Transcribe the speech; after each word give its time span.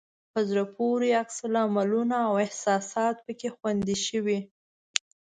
په 0.31 0.39
زړه 0.49 0.63
پورې 0.75 1.07
عکس 1.21 1.37
العملونه 1.47 2.15
او 2.27 2.33
احساسات 2.45 3.15
پکې 3.25 3.49
خوندي 3.55 3.97
شوي. 4.07 4.39